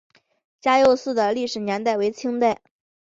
[0.59, 2.59] 嘉佑寺的历史年代为清代。